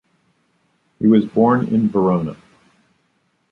He 0.97 1.05
was 1.05 1.25
born 1.25 1.67
in 1.67 1.87
Verona. 1.87 2.35